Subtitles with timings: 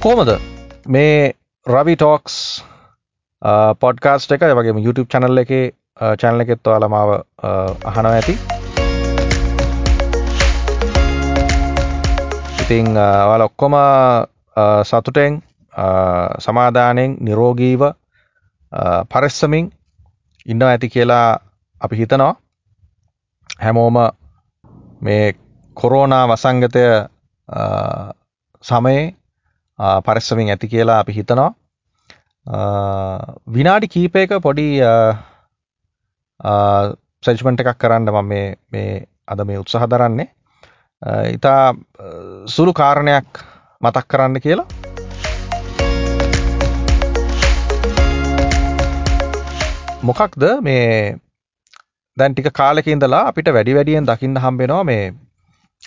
[0.00, 0.30] කෝමද
[0.88, 1.32] මේ
[1.66, 2.36] රවි talks
[3.80, 5.50] podcast එක වගේ YouTube චැනල් එක
[6.20, 7.10] චැනල එකෙත් ඔයාලමාව
[7.90, 8.34] අහනව ඇති.
[12.62, 12.88] ඉතිං
[13.30, 13.76] වල ඔක්කොම
[14.84, 15.38] සතුටෙන්
[16.46, 17.86] සමාධානයෙන් නිරෝගීව
[19.12, 19.70] පරෙස්සමින්
[20.46, 21.28] ඉන්න ඇති කියලා
[21.80, 22.34] අපි හිතනවා.
[23.62, 24.02] හැමෝම
[25.00, 25.24] මේ
[25.76, 26.88] කොරෝනා වසංගතය
[28.64, 29.08] සමයේ
[30.06, 31.50] පරිස්සමින් ඇති කියලා අපි හිතනවා.
[33.48, 34.66] විනාඩි කීපයක පොඩි
[37.22, 38.34] සෙජ්මන්ට් එකක් කරන්න මම
[38.72, 40.28] මේ අද මේ උත්සාහ දරන්නේ.
[41.32, 41.74] ඉතා
[42.46, 43.42] සුළු කාරණයක්
[43.82, 44.66] මතක් කරන්න කියලා.
[50.02, 50.44] මොකක්ද?
[50.62, 51.16] මේ
[52.16, 55.04] දැන් ටික කාලෙක ඉඳලා අපිට වැඩි වැඩියෙන් දකින්න හම්බෙනවා මේ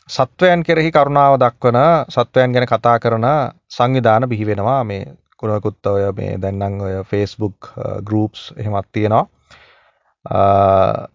[0.09, 3.25] සත්වයන් කෙරෙහි කරුණාව දක්වන සත්වයන් ගැන කතා කරන
[3.67, 4.83] සංවිධාන බිහි වෙනවා.
[4.83, 7.73] මේ කුණකුත් ඔය මේ දැන්නම් ඔය ෆේස්බුක්
[8.03, 9.25] ගරුප්ස් එහෙමත් තියෙනවා.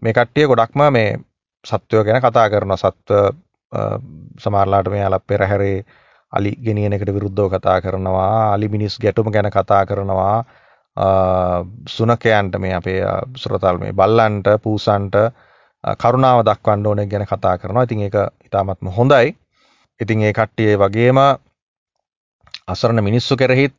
[0.00, 1.19] මේ කට්ටිය ගොඩක්ම මේ
[1.64, 3.34] සත්වයෝ ගැන කතා කරන සත්ව
[4.39, 5.84] සමාරලාට මේ අල පෙරහැරේ
[6.33, 8.52] අලි ගෙනියන එකට විරුද්ධව කතා කරනවා.
[8.55, 10.45] අලි මිනිස් ගැටුම ගැන කතා කරනවා.
[11.86, 13.02] සුනකයන්ට මේ අපේ
[13.36, 15.14] සුරතල් මේ බල්ලන්ට පූසන්ට
[15.97, 17.84] කරුණාව දක්වන්න ඕන ගැන කතා කරනවා.
[17.84, 19.36] ඉතින් ඒක ඉතාමත්ම හොඳයි.
[20.00, 21.19] ඉතින් ඒ කට්ටිය වගේම
[22.67, 23.75] අසරණ මිනිස්සු කෙරෙහිත්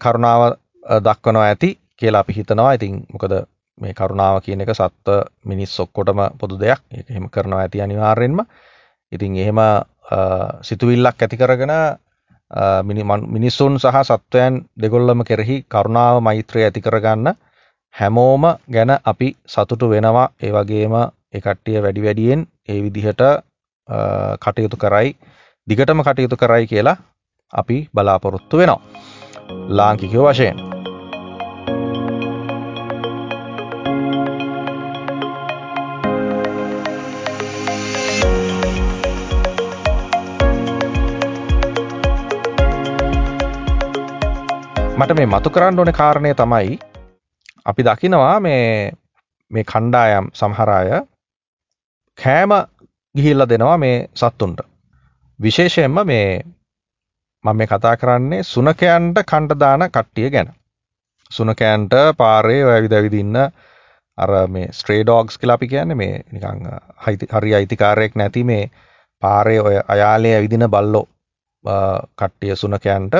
[0.00, 0.56] කරුණාව
[1.00, 2.72] දක්වනවා ඇති කියලා අපි හිතනවා.
[2.72, 3.34] ඉතින් මොකද
[3.78, 6.80] මේ කරුණාව කියන එක සත්ව මිනිස් ඔක්කොටම පොදු දෙයක්.
[6.90, 8.40] ඒක එහෙම කරනවා ඇති අනිවාර්යෙන්ම.
[9.12, 9.60] ඉතින් එහෙම
[10.62, 11.72] සිතුවිල්ලක් ඇති කරගෙන
[13.34, 17.34] මිනිස්සුන් සහ සත්වයන් දෙගොල්ලම කෙරෙහි කරුණාව මෛත්‍රය ඇති කරගන්න
[17.94, 20.94] හැමෝම ගැන අපි සතුටු වෙනවා ඒ වගේම
[21.34, 23.22] ඒ කට්ටිය වැඩි වැඩියෙන් ඒ විදිහට
[24.40, 25.16] කටයුතු කරයි
[25.68, 26.96] දිගටම කටයුතු කරයි කියලා
[27.52, 28.80] අපි බලාපොරොත්තු වෙනවා.
[29.70, 30.56] ලාංකිකයෝ වශයෙන්.
[44.98, 46.78] මට මේ මතු කරන්න ඕන කාරණය තමයි
[47.66, 48.92] අපි දකිනවා මේ
[49.50, 50.90] මේ කණ්ඩායම් සමහරාය
[52.18, 52.52] කෑම
[53.14, 54.60] ගිහිල්ල දෙනවා මේ සත්තුන්ට.
[55.40, 56.42] විශේෂයෙන්ම මේ
[57.44, 60.48] මම මේ කතා කරන්නේ සුනකයන්ට කණ්ඩදාන කට්ටිය ගැන.
[61.30, 63.36] සුනකයන්ට පාරේ ඇවිද ඇවිදින්න
[64.18, 66.66] අර මේ ස්ට්‍රේඩෝග්ස් කියලා අපි කියන්නේ මේ නිකං
[67.32, 68.70] හරි අයිතිකාරයෙක් නැති මේ
[69.22, 71.06] පාරය ඔය අයාලේ ඇවිදින බල්ලෝ
[72.18, 73.14] කට්ටිය සුනකයන්ට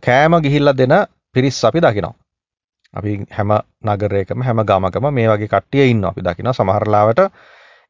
[0.00, 0.94] කෑම ගිහිල්ල දෙන
[1.34, 2.14] පිරිස් අපි දකිනවා.
[2.94, 3.50] අපි හැම
[3.84, 7.20] නගරයකම හැම ගමකම මේ වගේ කට්ටිය ඉන්න අපි දකින සමහරලාවට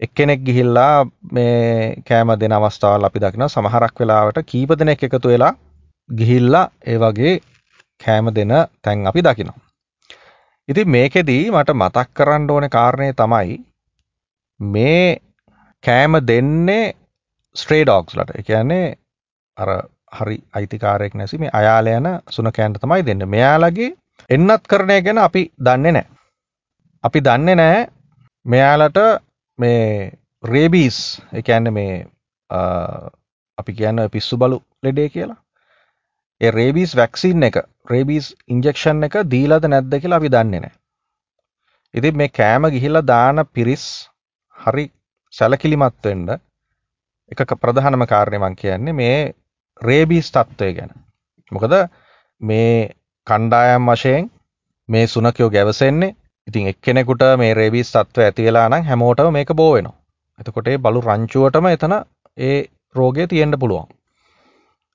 [0.01, 5.53] එක්කෙනෙක් ගිහිල්ලා මේ කෑම දෙන අවස්ථාවල් අපි දකින සමහරක් වෙලාවට කීප දෙනෙක් එකතු වෙලා
[6.09, 7.35] ගිහිල්ලා ඒ වගේ
[8.01, 9.61] කෑම දෙන තැන් අපි දකිනවා.
[10.69, 13.57] ඉතින් මේකෙදී මට මතක් කරන්න ඕන කාරණය තමයි
[14.61, 15.17] මේ
[15.85, 16.95] කෑම දෙන්නේ
[17.57, 18.87] ස්ට්‍රේ ඩොග්ස්ලට එකන්නේ
[19.57, 19.71] අර
[20.13, 23.29] හරි අයිතිකාරයෙක් නැසි මේ අයාල යන සුනකෑන්ට තමයි දෙන්න.
[23.29, 23.91] මෙයාලගේ
[24.31, 26.07] එන්නත් කරණය ගැන අපි දන්නේ නෑ.
[27.05, 27.81] අපි දන්නේ නෑ
[28.47, 28.99] මෙයාලට
[29.59, 30.13] මේ
[30.45, 30.99] රේබීස්
[31.33, 32.07] එකන්න මේ
[33.59, 35.41] අපි කියන්න පිස්සු බලු ලෙඩේ කියලා.
[36.41, 40.75] ඒ රේබීස් වැක්සින් එක රේබීස් ඉන්ජෙක්ෂන් එක දීලද නැද්ද කියලා අපි දන්නේ නෑ.
[41.95, 43.85] ඉති මේ කෑම ගිහිල්ල දාන පිරිස්
[44.57, 44.87] හරි
[45.33, 46.37] සැලකිලිමත්වෙන්ඩ
[47.33, 49.35] එක ප්‍රධානම කාරණයමං කියන්නේ මේ
[49.83, 50.93] රේබීස් තත්ත්වය ගැන.
[51.53, 51.75] මොකද
[52.41, 52.95] මේ
[53.27, 54.31] කණ්ඩායම් වශයෙන්
[54.89, 56.15] මේ සුනකයෝ ගැවසෙන්නේ
[56.49, 59.97] ඉතින් එක්කෙනෙකුට මේ රේබිස් තත්ව ඇති වෙලා නම් හැමෝටම මේක බෝ වෙනවා.
[60.39, 61.95] එතකොට ඒ බලු රංචුවටම එතන
[62.39, 62.59] ඒ
[62.95, 63.89] රෝගය තියෙන්න පුළුවන්.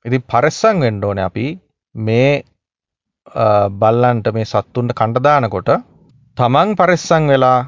[0.06, 1.48] ඉතින් පරිස්සම් වෙන්න ඕනේ අපි
[1.96, 2.32] මේ
[3.80, 5.70] බල්ලන්ට මේ සත්තුන්ට කණ්ඩ දානකොට
[6.38, 7.60] තමන් පරිස්සම් වෙලා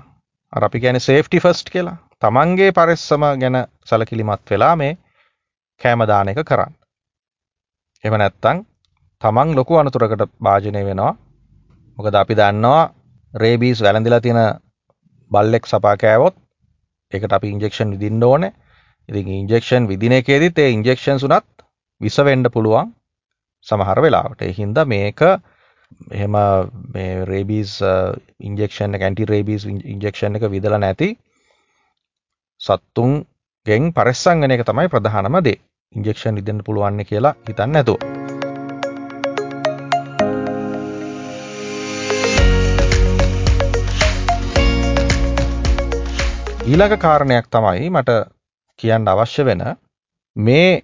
[0.53, 1.97] අර අපි කියන්නේ සේෆ්ටි ෆස්ට් කියලා.
[2.19, 4.97] තමන්ගේ පරිස්සම ගැන සැලකිලිමත් වෙලා මේ
[5.81, 6.73] කෑම දාන එක කරන්න.
[8.03, 8.57] එහෙම නැත්තම්
[9.21, 11.13] තමන් ලොකු අනතුරකට භාජනය වෙනවා.
[11.97, 12.83] මොකද අපි දන්නවා
[13.33, 14.39] රේබීස් වැළඳිලා තියෙන
[15.31, 16.35] බල්ලෙක් සපා කෑවොත්
[17.11, 18.43] ඒකට අපි ඉන්ජෙක්ෂන් විදින්න ඕන.
[19.09, 21.45] ඉතින් ඉන්ජෙක්ෂන් විදින එකේදීත් ඒ ඉන්ජෙක්ෂන් සුනත්
[22.01, 22.93] විස වෙන්න පුළුවන්
[23.67, 24.41] සමහර වෙලාවට.
[24.41, 25.21] ඒ හින්දා මේක
[26.11, 26.37] එහෙම
[26.93, 27.73] මේ රේබීස්
[28.41, 31.11] ඉන්ජෙක්ෂන් එක ඇන්ටි රේබීස් ඉන්ජෙක්ෂන් එක විදලා නැති
[32.61, 33.13] සත්තුන්
[33.65, 35.61] ගෙන් පරිස්සම් වෙන එක තමයි ප්‍රධානම දේ.
[35.93, 38.10] ඉන්ජෙක්ෂන් විදින්න පුළුවන් කියලා හිතන්න නැතුව.
[46.61, 48.11] ඊළඟ කාරණයක් තමයි මට
[48.79, 49.61] කියන්න අවශ්‍ය වෙන
[50.35, 50.83] මේ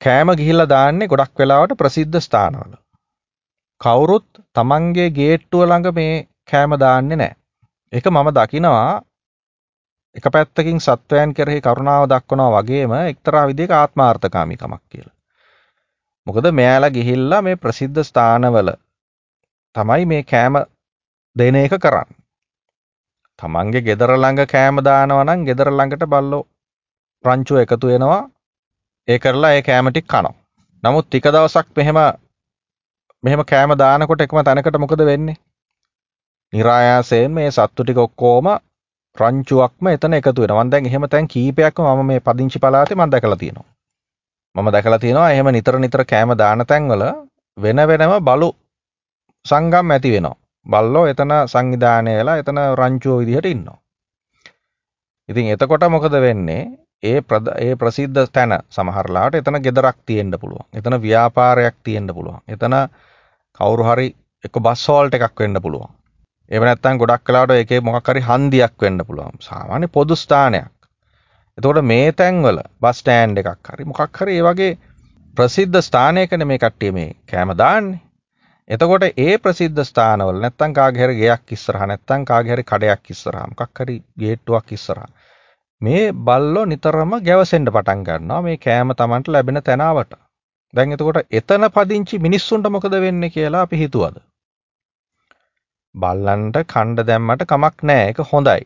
[0.00, 2.72] කෑම ගිහිල්ලා දාන්නේ ගොඩක් වෙලාවට ප්‍රසිද්ධ ස්ථානවල.
[3.80, 7.36] කවුරුත් තමන්ගේ ගේට්ටුව ළඟ මේ කෑම දාන්නේ නැහැ.
[7.92, 9.02] ඒක මම දකිනවා
[10.16, 15.16] එක පැත්තකින් සත්වයන් කෙරෙහි කරුණාව දක්වනවා වගේම එක්තරා විදිහක ආත්මාර්ථකාමීකමක් කියලා.
[16.26, 18.72] මොකද මෙයාලා ගිහිල්ලා මේ ප්‍රසිද්ධ ස්ථානවල
[19.74, 20.54] තමයි මේ කෑම
[21.36, 22.21] දෙන එක කරන්නේ.
[23.42, 26.42] තමන්ගේ ගෙදර ළඟ කෑම දානවා නම් ගෙදර ළඟට බල්ලෝ
[27.24, 28.20] රංචුව එකතු වෙනවා.
[29.08, 30.34] ඒ කරලා ඒ කෑම ටික කනවා.
[30.82, 31.98] නමුත් ටික දවසක් මෙහෙම
[33.24, 35.36] මෙහෙම කෑම දානකොට එකම තැනකට මොකද වෙන්නේ?
[36.52, 38.46] નિરાයාසයෙන් මේ සත්තු ටික ඔක්කොම
[39.16, 40.64] රංචුවක්ම එතන එකතු වෙනවා.
[40.64, 43.68] මම දැන් එහෙම තැන් කීපයක්ම මම මේ පදිංචි පළාතේ මම දැකලා තියෙනවා.
[44.54, 47.02] මම දැකලා තියෙනවා එහෙම නිතර නිතර කෑම දාන තැන්වල
[47.56, 48.48] වෙන වෙනම බලු
[49.46, 50.41] සංගම් ඇති වෙනවා.
[50.66, 53.78] බල්ලෝ එතන සංවිධානය වෙලා එතන රංචුව විදිහට ඉන්නවා.
[55.28, 56.62] ඉතින් එතකොට මොකද වෙන්නේ?
[57.02, 57.20] ඒ
[57.58, 60.66] ඒ ප්‍රසිද්ධ තැන සමහරලාට එතන ගෙදරක් තියෙන්න පුළුවන්.
[60.72, 62.42] එතන ව්‍යාපාරයක් තියෙන්න පුළුවන්.
[62.48, 62.76] එතන
[63.60, 64.08] කවුරු හරි
[64.44, 65.90] එක බස් හෝල්ට් එකක් වෙන්න පුළුවන්.
[66.50, 69.36] එහෙම නැත්නම් ගොඩක් වෙලාවට ඒකේ මොකක් හරි හන්දියක් වෙන්න පුළුවන්.
[69.40, 70.70] සාමාන්‍ය පොදු ස්ථානයක්.
[71.58, 74.72] එතකොට මේ තැන්වල බස් ස්ටෑන්ඩ් එකක් හරි මොකක් හරි ඒ වගේ
[75.34, 78.00] ප්‍රසිද්ධ ස්ථානයකනේ මේ කට්ටිය මේ කෑම දාන්නේ.
[78.72, 83.80] එතකොට ඒ ප්‍රසිද්ධ ස්ථානවල නැත්තම් කාගේ හරි ගෙයක් ඉස්සරහා නැත්තම් කාගේ හරි කඩයක් ඉස්සරහා මොකක්
[83.80, 85.10] හරි ගේට්ටුවක් ඉස්සරහා
[85.80, 90.12] මේ බල්ලෝ නිතරම ගැවසෙන්න පටන් ගන්නවා මේ කෑම Tamanට ලැබෙන තැනාවට.
[90.74, 94.20] දැන් එතකොට එතන පදිංචි මිනිස්සුන්ට මොකද වෙන්නේ කියලා අපි හිතුවද?
[95.94, 98.06] බල්ලන්ට කණ්ඩ දැම්මට කමක් නැහැ.
[98.06, 98.62] ඒක හොඳයි.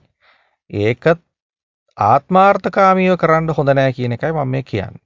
[0.70, 1.10] ඒක
[1.96, 5.05] ආත්මාර්ථකාමීව කරන්න හොඳ නැහැ කියන එකයි මම මේ කියන්නේ.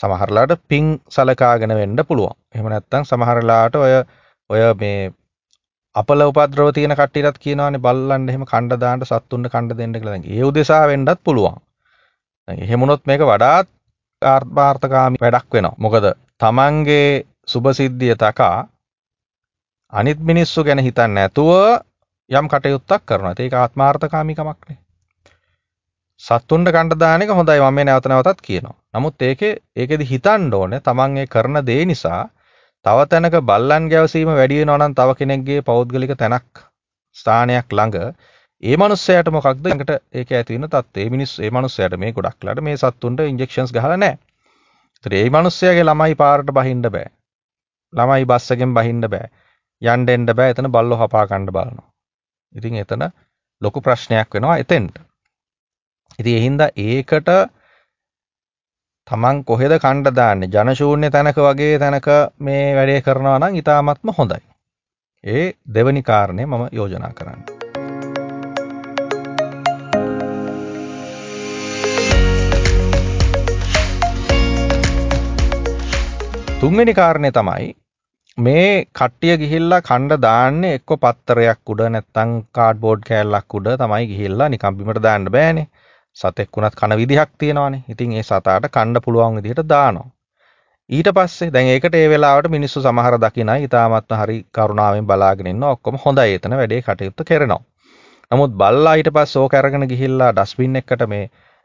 [0.00, 2.34] සමහරලාට පිං සලකාගෙන වෙන්න පුළුවන්.
[2.54, 3.94] එහෙම නැත්නම් සමහරලාට ඔය
[4.50, 5.00] ඔය මේ
[5.94, 10.14] අපල උපද්‍රව තියෙන කට්ටියටත් කියනවානේ බල්ලන්ට එහෙම කණ්ඩ දාන්න සත්තුන්ට කණ්ඩ දෙන්න කියලා.
[10.14, 11.58] දැන් ඒ උදෙසා වෙන්නත් පුළුවන්.
[12.48, 13.68] දැන් එහෙම වුණොත් මේක වඩාත්
[14.22, 15.76] ආර්ථකාමී වැඩක් වෙනවා.
[15.78, 16.06] මොකද
[16.40, 18.68] තමන්ගේ සුභසිද්ධිය තකා
[19.92, 21.50] අනිත් මිනිස්සු ගැන හිතන්නේ නැතුව
[22.30, 23.34] යම් කටයුත්තක් කරනවා.
[23.38, 24.78] ඒක ආත්මාර්ථකාමීකමක්නේ.
[26.22, 28.76] සත්තුන්ට කණ්ඩ දාන එක හොඳයි මම මේ නැවත නැවතත් කියනවා.
[28.94, 32.22] නමුත් ඒකේ ඒකෙදි හිතන්න ඕනේ තමන් ඒ කරන දේ නිසා
[32.84, 36.64] තව තැනක බල්ලන් ගැවසීම වැඩි වෙනවා නම් තව කෙනෙක්ගේ පෞද්ගලික තැනක්
[37.16, 37.96] ස්ථානයක් ළඟ
[38.62, 41.00] ඒ මනුස්සයාට මොකක්ද ළඟට ඒක ඇති වෙන තත්ත්වය.
[41.00, 44.18] ඒ මිනිස්සු ඒ මනුස්සයාට මේ ගොඩක් ලාට මේ සත්තුන්ට ඉන්ජෙක්ෂන්ස් ගහලා නැහැ.
[44.96, 47.08] ඒතර ඒ මනුස්සයාගේ ළමයි පාරට බහින්න බෑ.
[47.92, 49.28] ළමයි බස් එකෙන් බහින්න බෑ.
[49.82, 50.50] යන්න එන්න බෑ.
[50.52, 51.86] එතන බල්ලෝ හපා ගන්න බලනවා.
[52.52, 53.06] ඉතින් එතන
[53.62, 54.98] ලොකු ප්‍රශ්නයක් වෙනවා එතෙන්ට.
[56.18, 57.28] ඉතින් ඒ හින්දා ඒකට
[59.08, 64.40] තමන් කොහෙද කණ්ඩ දාන්නේ ජනශූන්‍ය තැනක වගේ තැනක මේ වැඩේ කරනවා නම් ඉතාමත්ම හොඳයි.
[65.24, 65.44] ඒ
[65.74, 67.46] දෙවනි කාරණය මම යෝජනා කරන්නේ.
[76.60, 77.74] තුන්වෙනි කාරණය තමයි
[78.38, 85.02] මේ කට්ටිය ගිහිල්ලා කණ්ඩ දාන්නේ එක්ක පත්තරයක් උඩ නැත්තං කාඩ්බෝඩ් කෑල්ලක් උඩ තමයි ගිහිල්ලා නිකම්බිමට
[85.04, 85.70] දාන්න බෑනේ
[86.16, 87.82] සතෙක් වුණත් කන විදිහක් තියෙනවානේ.
[87.88, 90.08] ඉතින් ඒ සතාට කණ්ඩ පුළුවන් විදිහට දානවා.
[90.90, 95.98] ඊට පස්සේ දැන් ඒකට ඒ වෙලාවට මිනිස්සු සමහර දකිනයි ඉතාමත්ම හරි කරුණාවෙන් බලාගෙන ඉන්න ඔක්කොම
[96.04, 96.34] හොඳයි.
[96.36, 97.60] එතන වැඩේ කටයුත්ත කරනවා.
[98.30, 101.24] නමුත් බල්ලා ඊට පස්සේ ඕක අරගෙන ගිහිල්ලා ඩස්බින් එකකට මේ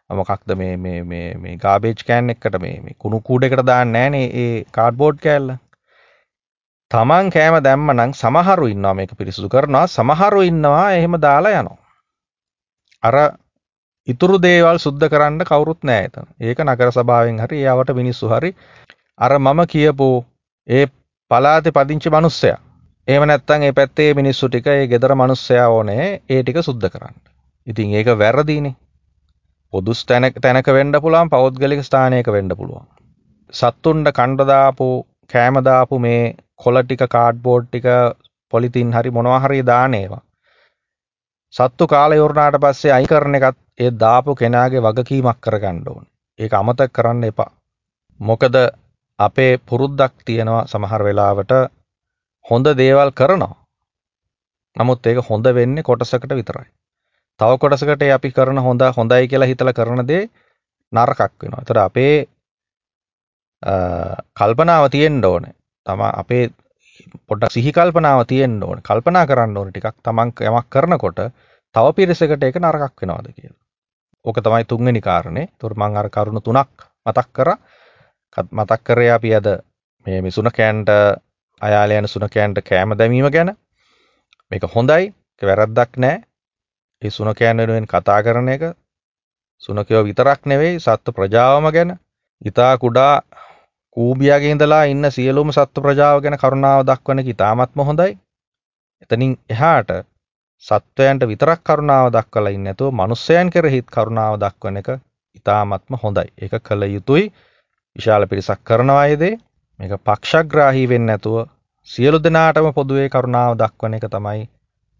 [0.09, 4.65] මොකක්ද මේ මේ මේ මේ ගාබේජ් කෑන් එකකට මේ මේ කුණු කූඩේකට දාන්නේ නැහනේ ඒ
[4.71, 5.49] කාඩ්බෝඩ් කෑල්ල.
[6.91, 9.85] තමන් කෑම දැම්ම නම් සමහරු ඉන්නවා මේක පිරිසිදු කරනවා.
[9.89, 11.79] සමහරු ඉන්නවා එහෙම දාලා යනවා.
[13.03, 13.15] අර
[14.07, 16.27] ඉතුරු දේවල් සුද්ධ කරන්න කවුරුත් නැහැ එතන.
[16.41, 18.51] ඒක නගර සභාවෙන් හරි එයාවට මිනිස්සු හරි
[19.19, 20.07] අර මම කියපු
[20.67, 20.85] ඒ
[21.31, 22.57] පලාතේ පදිංචි මිනිස්සයා.
[23.07, 27.15] එහෙම නැත්නම් ඒ පැත්තේ මිනිස්සු ටික ඒ ගෙදර මිනිස්සයා ඕනේ ඒ ටික සුද්ධ කරන්න.
[27.67, 28.75] ඉතින් ඒක වැරදීනේ.
[29.73, 32.85] පොදු තැනක තැනක වෙන්න පුළුවන් පෞද්ගලික ස්ථානයක වෙන්න පුළුවන්.
[33.53, 34.87] සත්තුන්ට කණ්ඩ දාපු
[35.29, 36.21] කෑම දාපු මේ
[36.57, 37.87] කොළ ටික කාඩ්බෝඩ් ටික
[38.53, 40.23] පොලිතින් හරි මොනවා හරි දාන ඒවා.
[41.53, 46.11] සත්තු කාලය ඉවරනාට පස්සේ අයින් කරන එකත් ඒ දාපු කෙනාගේ වගකීමක් කරගන්න ඕනේ.
[46.39, 47.51] ඒක අමතක කරන්න එපා.
[48.19, 48.55] මොකද
[49.19, 51.51] අපේ පුරුද්දක් තියෙනවා සමහර වෙලාවට
[52.45, 53.55] හොඳ දේවල් කරනවා.
[54.75, 56.67] නමුත් ඒක හොඳ වෙන්නේ කොටසකට විතරයි.
[57.39, 60.23] තව කොටසකට අපි කරන හොඳ හොඳයි කියලා හිතලා කරන දේ
[60.93, 61.61] නරකක් වෙනවා.
[61.61, 62.15] ඒතර අපේ
[64.37, 65.53] කල්පනාව තියෙන්න ඕනේ.
[65.85, 66.43] තමා අපේ
[67.27, 68.83] පොඩ්ඩක් සිහි කල්පනාව තියෙන්න ඕනේ.
[68.83, 71.19] කල්පනා කරන්න ඕනේ ටිකක් තමන් යමක් කරනකොට
[71.75, 73.61] තව පිරිසකට ඒක නරකක් වෙනවද කියලා.
[74.25, 75.47] ඕක තමයි තුන්වෙනි කාරණේ.
[75.49, 77.57] ඒතර මම අර කරුණු තුනක් මතක් කරා.
[78.51, 79.47] මතක් කරේ අපි අද
[80.05, 80.89] මේ මිසුන කෑන්ට
[81.61, 83.49] අයාල යන සුනකයන්ට කෑම දැමීම ගැන.
[84.51, 85.13] මේක හොඳයි.
[85.33, 86.23] ඒක වැරද්දක් නෑ.
[87.01, 88.63] ඒ සුනකයන් වෙනුවෙන් කතා කරන එක
[89.61, 91.91] සුනකයෝ විතරක් නෙවෙයි සත්ව ප්‍රජාවම ගැන
[92.41, 93.21] ඉතා කුඩා
[93.97, 98.11] කූබියාගේ ඉඳලා ඉන්න සියලුම සත්ව ප්‍රජාව ගැන කරුණාව දක්වන එක ඉතාමත්ම හොඳයි.
[99.03, 99.91] එතනින් එහාට
[100.63, 104.89] සත්වයන්ට විතරක් කරුණාව දක්වලා ඉන්නේ නැතුව මනුස්සයන් කෙරෙහිත් කරුණාව දක්වන එක
[105.35, 106.27] ඉතාමත්ම හොඳයි.
[106.37, 107.25] ඒක කළ යුතුයි.
[107.95, 109.39] විශාල පිරිසක් කරනවා ඒ දේ.
[109.79, 111.37] මේක පක්ෂග්‍රාහී වෙන්නේ නැතුව
[111.87, 114.43] සියලු දෙනාටම පොදුවේ කරුණාව දක්වන එක තමයි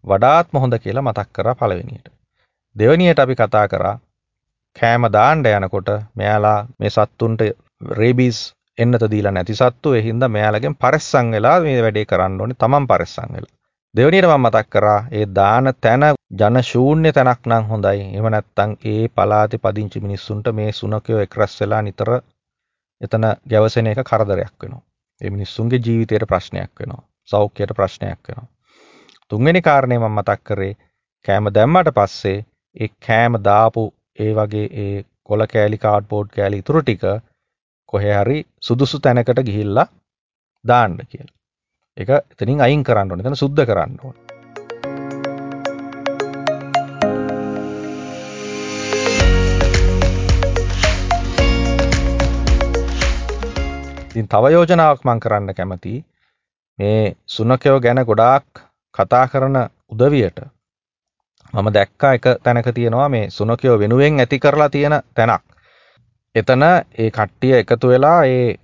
[0.04, 2.06] වඩාත්ම හොඳ කියලා මතක් කරා පළවෙනියට.
[2.76, 3.96] දෙවැනියට අපි කතා කරා
[4.76, 7.40] කෑම දාන්න යනකොට මෙයාලා මේ සත්තුන්ට
[7.92, 8.38] රේබීස්
[8.78, 13.30] එන්නත දීලා නැති සත්තු ඒ හින්දා මෙයාලගෙන් පරිස්සම් වෙලා මේ වැඩේ කරන්න ඕනේ තමන් පරිස්සම්
[13.32, 13.52] වෙලා.
[13.94, 16.04] දෙවැනියට මම මතක් කරා ඒ දාන තැන
[16.34, 18.00] ජන ශූන්‍ය තැනක් නම් හොඳයි.
[18.08, 22.10] එහෙම නැත්නම් ඒ පළාතේ පදිංචි මිනිස්සුන්ට මේ සුනකයෝ එක්රැස් වෙලා නිතර
[23.00, 24.82] එතන ගැවසෙන එක කරදරයක් වෙනවා.
[25.20, 27.02] ඒ මිනිස්සුන්ගේ ජීවිතයට ප්‍රශ්නයක් වෙනවා.
[27.28, 28.48] සෞඛ්‍යයට ප්‍රශ්නයක් වෙනවා.
[29.30, 30.74] තුන්වෙනි කාරණේ මම මතක් කරේ
[31.28, 32.38] කෑම දැම්මට පස්සේ
[32.76, 33.84] ඒ කෑම දාපු
[34.18, 37.04] ඒ වගේ ඒ කොල කෑලි කාඩ්බෝඩ් කෑලි ඉතුරු ටික
[37.94, 39.86] කොහේ හරි සුදුසු තැනකට ගිහිල්ලා
[40.64, 41.34] දාන්න කියලා.
[41.96, 43.24] ඒක එතනින් අයින් කරන්න ඕනේ.
[43.24, 44.24] එතන සුද්ධ කරන්න ඕනේ.
[54.08, 56.04] ඉතින් තව යෝජනාවක් මම කරන්න කැමතියි.
[56.78, 59.56] මේ සුනකයෝ ගැන ගොඩාක් කතා කරන
[59.90, 60.38] උදවියට
[61.54, 65.53] මම දැක්කා එක තැනක තියෙනවා මේ සුනකයෝ වෙනුවෙන් ඇති කරලා තියෙන තැනක්.
[66.34, 68.58] එතන ඒ කට්ටිය එකතු වෙලා ඒ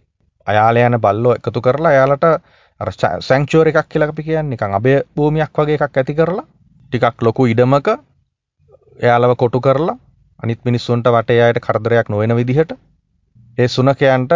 [0.46, 2.24] අයාල යන බල්ලෝ එකතු කරලා එයාලට
[2.80, 6.46] අර සැංචුවර් එකක් කියලා අපි කියන්නේ නිකන් අබය භූමියක් වගේ එකක් ඇති කරලා
[6.92, 7.88] ටිකක් ලොකු ඉඩමක
[9.00, 9.96] එයාලව කොටු කරලා
[10.40, 12.72] අනිත් මිනිස්සුන්ට වටේ අයට කරදරයක් නොවන විදිහට
[13.58, 14.32] ඒ සුනකයන්ට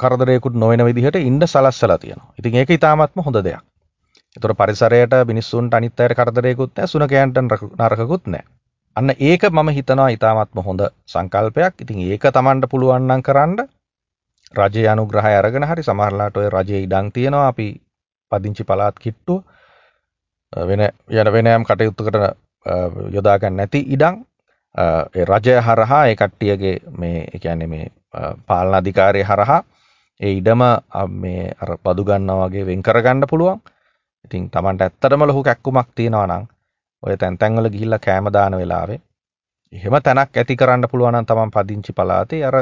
[0.00, 2.32] කරදරයකුත් නොවන විදිහට ඉන්න සලස්සලා තියෙනවා.
[2.38, 3.62] ඉතින් ඒක ඉතාමත්ම හොඳ දෙයක්.
[4.36, 7.36] ඒතර පරිසරයට මිනිස්සුන්ට අනිත් අයට කරදරයකුත් නැහැ, සුනකයන්ට
[7.80, 8.59] නරකකුත් නැහැ.
[9.00, 11.74] අන්න ඒක මම හිතනවා ඉතාමත්ම හොඳ සංකල්පයක්.
[11.80, 13.60] ඉතින් ඒක Tamanට පුළුවන් නම් කරන්න
[14.54, 17.68] රජයේ අනුග්‍රහය අරගෙන හරි සමහරලාට ඔය රජයේ ඉඩම් තියෙනවා අපි
[18.32, 19.40] පදිංචි පළාත් කිට්ටුව
[20.52, 22.18] වෙන යන වෙන යම් කටයුත්තකට
[23.10, 24.20] යොදා ගන්න නැති ඉඩම්
[24.74, 27.86] ඒ රජය හරහා ඒ කට්ටියගේ මේ ඒ කියන්නේ මේ
[28.46, 29.62] පාලන අධිකාරිය හරහා
[30.20, 30.62] ඒ ඉඩම
[31.16, 33.60] මේ අර බදු ගන්නවා වගේ වෙන් කරගන්න පුළුවන්.
[34.24, 36.44] ඉතින් Tamanට ඇත්තටම ලොකු කැක්කුමක් තියෙනවා නම්
[37.02, 39.00] ඔය තැන් තැන්වල ගිහිල්ලා කෑම දාන වෙලාවේ
[39.72, 42.56] එහෙම තැනක් ඇති කරන්න පුළුවන් නම් Taman පදිංචි පළාතේ අර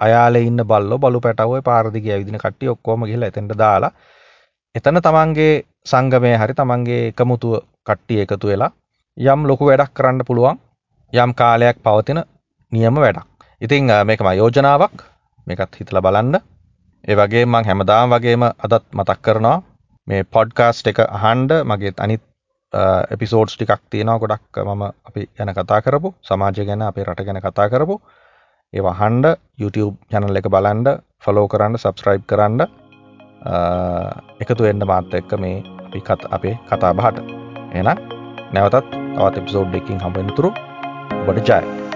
[0.00, 3.92] අයාලේ ඉන්න බල්ලෝ බලු පැටවෝ ඒ පාර දිගේ ඇවිදින කට්ටිය ඔක්කොම ගිහිල්ලා එතෙන්ට දාලා
[4.74, 5.54] එතන Tamanගේ
[5.86, 7.54] සංගමය හරි Tamanගේ එකමුතුව
[7.86, 8.70] කට්ටිය එකතු වෙලා
[9.16, 10.62] යම් ලොකු වැඩක් කරන්න පුළුවන්
[11.12, 12.24] යම් කාලයක් පවතින
[12.72, 13.26] නියම වැඩක්.
[13.60, 14.94] ඉතින් මේකම යෝජනාවක්.
[15.46, 16.40] මේකත් හිතලා බලන්න.
[17.04, 19.62] ඒ වගේ මං හැමදාම වගේම අදත් මතක් කරනවා.
[20.08, 22.22] මේ පොඩ්කාස්ට් එක අහන්ඩ මගේ අනිත්
[23.14, 27.68] එපිසෝඩ්ස් ටිකක් තියෙනවා ගොඩක් මම අපි ගැන කතා කරපු සමාජය ගැන අපේ රට ගැන කතා
[27.68, 28.00] කරපු.
[28.72, 29.26] ඒ වහන්ඩ
[29.60, 30.88] YouTube චැනල් එක බලන්ඩ
[31.24, 32.60] ෆලෝ කරන්න සබස්ක්‍රයිබ් කරන්න.
[34.42, 37.18] එකතු එන්න මාත්ත එක්ක මේ අපි කත් අපේ කතා බහට
[37.74, 37.88] එන
[38.52, 40.50] නැවතත් තවත් එපිසෝඩ් එකින් හම්බෙනතුරු
[41.28, 41.91] ඔබට ජය.